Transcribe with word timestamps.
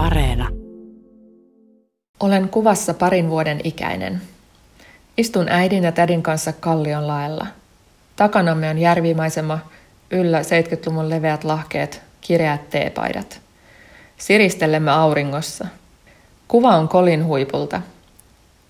Areena. 0.00 0.48
Olen 2.20 2.48
kuvassa 2.48 2.94
parin 2.94 3.30
vuoden 3.30 3.60
ikäinen. 3.64 4.20
Istun 5.16 5.48
äidin 5.48 5.84
ja 5.84 5.92
tädin 5.92 6.22
kanssa 6.22 6.52
kallion 6.52 7.06
laella. 7.06 7.46
Takanamme 8.16 8.70
on 8.70 8.78
järvimaisema, 8.78 9.58
yllä 10.10 10.40
70-luvun 10.42 11.10
leveät 11.10 11.44
lahkeet, 11.44 12.02
kireät 12.20 12.70
teepaidat. 12.70 13.40
Siristelemme 14.16 14.90
auringossa. 14.90 15.66
Kuva 16.48 16.76
on 16.76 16.88
kolin 16.88 17.24
huipulta. 17.24 17.82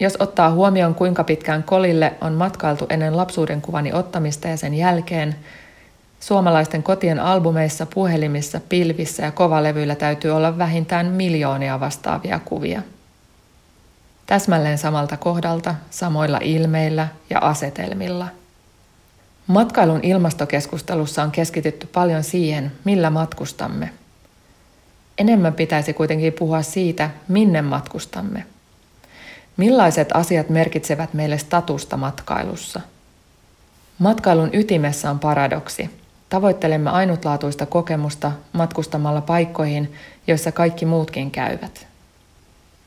Jos 0.01 0.17
ottaa 0.21 0.51
huomioon, 0.51 0.95
kuinka 0.95 1.25
pitkään 1.25 1.63
kolille 1.63 2.13
on 2.21 2.33
matkailtu 2.33 2.87
ennen 2.89 3.17
lapsuuden 3.17 3.61
kuvani 3.61 3.93
ottamista 3.93 4.49
ja 4.49 4.57
sen 4.57 4.75
jälkeen, 4.75 5.37
Suomalaisten 6.21 6.83
kotien 6.83 7.21
albumeissa, 7.21 7.87
puhelimissa, 7.87 8.61
pilvissä 8.69 9.23
ja 9.23 9.33
kovalevyillä 9.33 9.95
täytyy 9.95 10.31
olla 10.31 10.59
vähintään 10.59 11.07
miljoonia 11.07 11.81
vastaavia 11.81 12.41
kuvia. 12.45 12.83
Täsmälleen 14.27 14.79
samalta 14.79 15.17
kohdalta, 15.17 15.75
samoilla 15.91 16.39
ilmeillä 16.43 17.09
ja 17.31 17.39
asetelmilla. 17.39 18.29
Matkailun 19.47 20.01
ilmastokeskustelussa 20.03 21.23
on 21.23 21.31
keskitytty 21.31 21.87
paljon 21.87 22.25
siihen, 22.25 22.73
millä 22.85 23.11
matkustamme. 23.11 23.91
Enemmän 25.19 25.55
pitäisi 25.55 25.93
kuitenkin 25.93 26.33
puhua 26.33 26.63
siitä, 26.63 27.11
minne 27.29 27.63
matkustamme. 27.63 28.47
Millaiset 29.57 30.09
asiat 30.15 30.49
merkitsevät 30.49 31.15
meille 31.15 31.39
statusta 31.39 31.97
matkailussa? 31.97 32.81
Matkailun 33.99 34.51
ytimessä 34.53 35.11
on 35.11 35.19
paradoksi– 35.19 35.91
Tavoittelemme 36.31 36.91
ainutlaatuista 36.91 37.67
kokemusta 37.67 38.33
matkustamalla 38.53 39.21
paikkoihin, 39.21 39.93
joissa 40.27 40.53
kaikki 40.53 40.87
muutkin 40.87 41.31
käyvät. 41.31 41.87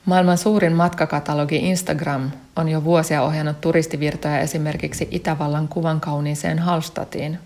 Maailman 0.05 0.37
suurin 0.37 0.73
matkakatalogi 0.73 1.55
Instagram 1.55 2.31
on 2.55 2.69
jo 2.69 2.83
vuosia 2.83 3.21
ohjannut 3.21 3.61
turistivirtoja 3.61 4.39
esimerkiksi 4.39 5.07
Itävallan 5.11 5.67
kuvan 5.67 5.99
kauniiseen 5.99 6.59
Hallstattiin. 6.59 7.39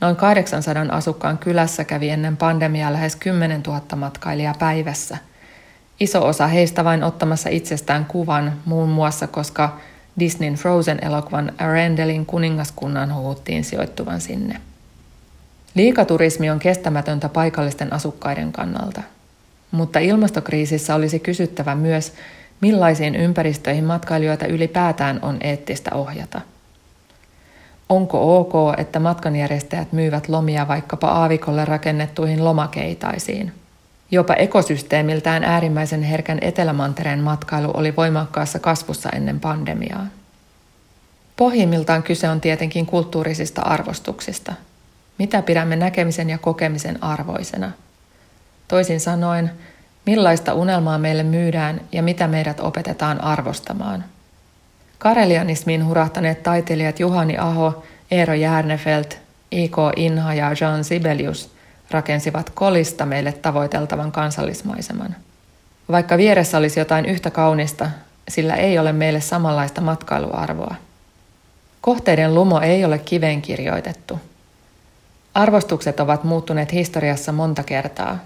Noin 0.00 0.16
800 0.16 0.86
asukkaan 0.90 1.38
kylässä 1.38 1.84
kävi 1.84 2.08
ennen 2.08 2.36
pandemiaa 2.36 2.92
lähes 2.92 3.16
10 3.16 3.62
000 3.66 3.80
matkailijaa 3.96 4.54
päivässä. 4.58 5.18
Iso 6.00 6.26
osa 6.26 6.46
heistä 6.46 6.84
vain 6.84 7.04
ottamassa 7.04 7.48
itsestään 7.48 8.04
kuvan, 8.04 8.52
muun 8.64 8.88
muassa 8.88 9.26
koska 9.26 9.78
Disneyn 10.18 10.54
Frozen-elokuvan 10.54 11.52
Arendelin 11.58 12.26
kuningaskunnan 12.26 13.14
huhuttiin 13.14 13.64
sijoittuvan 13.64 14.20
sinne. 14.20 14.60
Liikaturismi 15.76 16.50
on 16.50 16.58
kestämätöntä 16.58 17.28
paikallisten 17.28 17.92
asukkaiden 17.92 18.52
kannalta. 18.52 19.02
Mutta 19.70 19.98
ilmastokriisissä 19.98 20.94
olisi 20.94 21.18
kysyttävä 21.18 21.74
myös, 21.74 22.12
millaisiin 22.60 23.16
ympäristöihin 23.16 23.84
matkailijoita 23.84 24.46
ylipäätään 24.46 25.18
on 25.22 25.36
eettistä 25.40 25.90
ohjata. 25.94 26.40
Onko 27.88 28.38
ok, 28.38 28.78
että 28.78 29.00
matkanjärjestäjät 29.00 29.92
myyvät 29.92 30.28
lomia 30.28 30.68
vaikkapa 30.68 31.08
aavikolle 31.08 31.64
rakennettuihin 31.64 32.44
lomakeitaisiin? 32.44 33.52
Jopa 34.10 34.34
ekosysteemiltään 34.34 35.44
äärimmäisen 35.44 36.02
herkän 36.02 36.38
Etelämantereen 36.40 37.20
matkailu 37.20 37.70
oli 37.74 37.96
voimakkaassa 37.96 38.58
kasvussa 38.58 39.10
ennen 39.10 39.40
pandemiaa. 39.40 40.06
Pohjimmiltaan 41.36 42.02
kyse 42.02 42.28
on 42.28 42.40
tietenkin 42.40 42.86
kulttuurisista 42.86 43.62
arvostuksista– 43.62 44.52
mitä 45.18 45.42
pidämme 45.42 45.76
näkemisen 45.76 46.30
ja 46.30 46.38
kokemisen 46.38 47.02
arvoisena? 47.02 47.72
Toisin 48.68 49.00
sanoen, 49.00 49.50
millaista 50.06 50.54
unelmaa 50.54 50.98
meille 50.98 51.22
myydään 51.22 51.80
ja 51.92 52.02
mitä 52.02 52.28
meidät 52.28 52.60
opetetaan 52.60 53.20
arvostamaan. 53.24 54.04
Karelianismiin 54.98 55.86
hurahtaneet 55.86 56.42
taiteilijat 56.42 57.00
Juhani 57.00 57.38
Aho, 57.38 57.84
Eero 58.10 58.34
Järnefelt, 58.34 59.18
I.K. 59.52 59.76
Inha 59.96 60.34
ja 60.34 60.52
Jean 60.60 60.84
Sibelius 60.84 61.50
rakensivat 61.90 62.50
kolista 62.50 63.06
meille 63.06 63.32
tavoiteltavan 63.32 64.12
kansallismaiseman. 64.12 65.16
Vaikka 65.90 66.16
vieressä 66.16 66.58
olisi 66.58 66.80
jotain 66.80 67.06
yhtä 67.06 67.30
kaunista, 67.30 67.90
sillä 68.28 68.54
ei 68.54 68.78
ole 68.78 68.92
meille 68.92 69.20
samanlaista 69.20 69.80
matkailuarvoa. 69.80 70.74
Kohteiden 71.80 72.34
lumo 72.34 72.60
ei 72.60 72.84
ole 72.84 72.98
kiveen 72.98 73.42
kirjoitettu– 73.42 74.20
Arvostukset 75.36 76.00
ovat 76.00 76.24
muuttuneet 76.24 76.72
historiassa 76.72 77.32
monta 77.32 77.62
kertaa. 77.62 78.18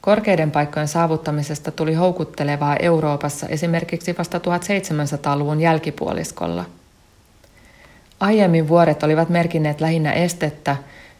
Korkeiden 0.00 0.50
paikkojen 0.50 0.88
saavuttamisesta 0.88 1.70
tuli 1.70 1.94
houkuttelevaa 1.94 2.76
Euroopassa 2.76 3.46
esimerkiksi 3.46 4.14
vasta 4.18 4.38
1700-luvun 4.38 5.60
jälkipuoliskolla. 5.60 6.64
Aiemmin 8.20 8.68
vuoret 8.68 9.02
olivat 9.02 9.28
merkinneet 9.28 9.80
lähinnä 9.80 10.12
estettä, 10.12 10.76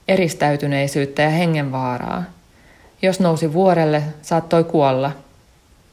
eristäytyneisyyttä 0.09 1.23
ja 1.23 1.31
hengenvaaraa. 1.31 2.23
Jos 3.03 3.21
nousi 3.21 3.53
vuorelle, 3.53 4.03
saattoi 4.23 4.65
kuolla. 4.65 5.13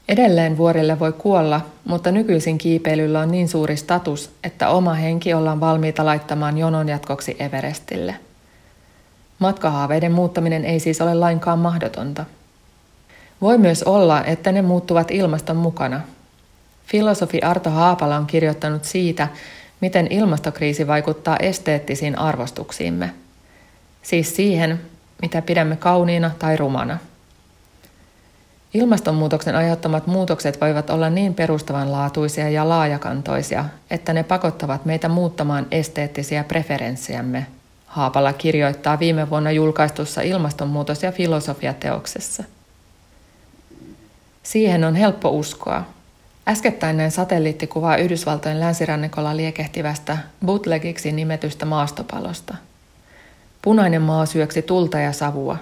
Edelleen 0.08 0.58
vuorille 0.58 1.00
voi 1.00 1.14
kuolla, 1.14 1.62
mutta 1.86 2.12
nykyisin 2.12 2.58
kiipeilyllä 2.58 3.20
on 3.20 3.32
niin 3.32 3.48
suuri 3.48 3.78
status, 3.78 4.32
että 4.44 4.70
oma 4.70 4.94
henki 4.94 5.34
ollaan 5.34 5.60
valmiita 5.60 6.06
laittamaan 6.06 6.58
jonon 6.58 6.90
jatkoksi 6.90 7.36
Everestille. 7.40 8.27
Matkahaaveiden 9.40 10.12
muuttaminen 10.12 10.66
ei 10.66 10.80
siis 10.80 11.02
ole 11.02 11.14
lainkaan 11.14 11.60
mahdotonta. 11.60 12.26
Voi 13.42 13.58
myös 13.58 13.84
olla, 13.84 14.24
että 14.24 14.52
ne 14.52 14.62
muuttuvat 14.62 15.12
ilmaston 15.12 15.56
mukana. 15.56 16.02
Filosofi 16.86 17.42
Arto 17.42 17.70
Haapala 17.70 18.18
on 18.18 18.26
kirjoittanut 18.26 18.86
siitä, 18.86 19.28
miten 19.82 20.08
ilmastokriisi 20.10 20.88
vaikuttaa 20.88 21.38
esteettisiin 21.38 22.18
arvostuksiimme. 22.18 23.14
Siis 24.02 24.36
siihen, 24.36 24.82
mitä 25.22 25.42
pidämme 25.42 25.76
kauniina 25.76 26.32
tai 26.40 26.58
rumana. 26.58 26.98
Ilmastonmuutoksen 28.74 29.56
aiheuttamat 29.56 30.08
muutokset 30.08 30.62
voivat 30.62 30.90
olla 30.90 31.10
niin 31.10 31.34
perustavanlaatuisia 31.34 32.50
ja 32.50 32.70
laajakantoisia, 32.70 33.66
että 33.92 34.14
ne 34.14 34.24
pakottavat 34.24 34.86
meitä 34.86 35.10
muuttamaan 35.10 35.68
esteettisiä 35.72 36.44
preferenssiämme– 36.44 37.46
Haapala 37.88 38.34
kirjoittaa 38.34 39.00
viime 39.00 39.30
vuonna 39.30 39.52
julkaistussa 39.52 40.22
ilmastonmuutos- 40.22 41.04
ja 41.04 41.12
filosofiateoksessa. 41.12 42.44
Siihen 44.44 44.84
on 44.84 44.96
helppo 44.96 45.30
uskoa. 45.30 45.84
Äskettäin 46.48 46.98
näin 46.98 47.12
satelliittikuvaa 47.12 47.98
Yhdysvaltojen 47.98 48.60
länsirannikolla 48.60 49.38
liekehtivästä 49.38 50.18
bootlegiksi 50.46 51.12
nimetystä 51.12 51.66
maastopalosta. 51.66 52.56
Punainen 53.62 54.02
maa 54.02 54.26
syöksi 54.26 54.62
tulta 54.62 55.00
ja 55.00 55.12
savua. 55.12 55.58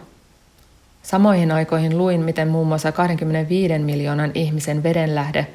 Samoihin 1.03 1.51
aikoihin 1.51 1.97
luin, 1.97 2.21
miten 2.21 2.47
muun 2.47 2.67
muassa 2.67 2.91
25 2.91 3.79
miljoonan 3.79 4.31
ihmisen 4.33 4.83
vedenlähde 4.83 5.47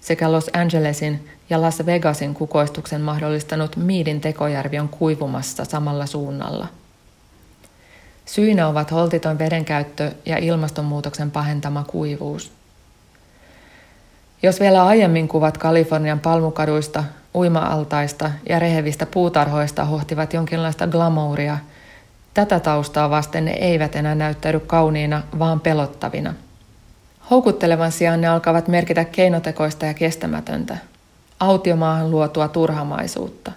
sekä 0.00 0.32
Los 0.32 0.50
Angelesin 0.52 1.28
ja 1.50 1.60
Las 1.60 1.86
Vegasin 1.86 2.34
kukoistuksen 2.34 3.00
mahdollistanut 3.00 3.76
Miidin 3.76 4.20
tekojärvi 4.20 4.78
on 4.78 4.88
kuivumassa 4.88 5.64
samalla 5.64 6.06
suunnalla. 6.06 6.68
Syinä 8.26 8.68
ovat 8.68 8.90
holtiton 8.90 9.38
vedenkäyttö 9.38 10.12
ja 10.26 10.38
ilmastonmuutoksen 10.38 11.30
pahentama 11.30 11.84
kuivuus. 11.84 12.52
Jos 14.42 14.60
vielä 14.60 14.86
aiemmin 14.86 15.28
kuvat 15.28 15.58
Kalifornian 15.58 16.20
palmukaduista, 16.20 17.04
uima-altaista 17.34 18.30
ja 18.48 18.58
rehevistä 18.58 19.06
puutarhoista 19.06 19.84
hohtivat 19.84 20.32
jonkinlaista 20.32 20.86
glamouria, 20.86 21.58
tätä 22.34 22.60
taustaa 22.60 23.10
vasten 23.10 23.44
ne 23.44 23.50
eivät 23.50 23.96
enää 23.96 24.14
näyttäydy 24.14 24.60
kauniina, 24.60 25.22
vaan 25.38 25.60
pelottavina. 25.60 26.34
Houkuttelevan 27.30 27.92
sijaan 27.92 28.20
ne 28.20 28.26
alkavat 28.26 28.68
merkitä 28.68 29.04
keinotekoista 29.04 29.86
ja 29.86 29.94
kestämätöntä– 29.94 30.76
autiomaahan 31.40 32.10
luotua 32.10 32.48
turhamaisuutta. 32.48 33.52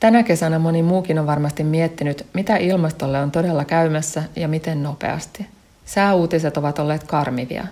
Tänä 0.00 0.22
kesänä 0.22 0.58
moni 0.58 0.82
muukin 0.82 1.18
on 1.18 1.26
varmasti 1.26 1.64
miettinyt, 1.64 2.26
mitä 2.34 2.56
ilmastolle 2.56 3.20
on 3.20 3.30
todella 3.30 3.64
käymässä 3.64 4.22
ja 4.36 4.48
miten 4.48 4.82
nopeasti. 4.82 5.46
Sääuutiset 5.84 6.56
ovat 6.56 6.78
olleet 6.78 7.04
karmivia. 7.04 7.66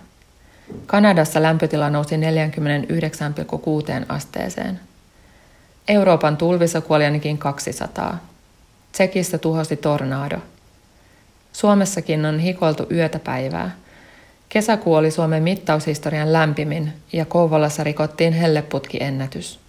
Kanadassa 0.87 1.43
lämpötila 1.43 1.91
nousi 1.91 2.17
49,6 2.17 2.23
asteeseen. 4.09 4.81
Euroopan 5.89 6.37
tulvissa 6.37 6.81
kuoli 6.81 7.05
ainakin 7.05 7.39
200. 7.39 8.19
Tsekissä 8.93 9.39
tuhosi 9.39 9.77
tornado. 9.77 10.39
Suomessakin 11.53 12.27
on 12.27 12.39
hikoltu 12.39 12.87
yötä 12.91 13.19
päivää– 13.19 13.71
Kesäkuu 14.57 14.95
oli 14.95 15.11
Suomen 15.11 15.43
mittaushistorian 15.43 16.33
lämpimin 16.33 16.93
ja 17.13 17.25
Kouvolassa 17.25 17.85
rikottiin 17.85 18.33
helleputkiennätys. 18.33 19.61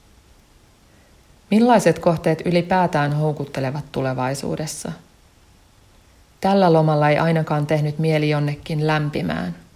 Millaiset 1.51 1.99
kohteet 1.99 2.41
ylipäätään 2.45 3.13
houkuttelevat 3.13 3.85
tulevaisuudessa? 3.91 4.91
Tällä 6.41 6.73
lomalla 6.73 7.09
ei 7.09 7.17
ainakaan 7.17 7.67
tehnyt 7.67 7.99
mieli 7.99 8.29
jonnekin 8.29 8.87
lämpimään– 8.87 9.55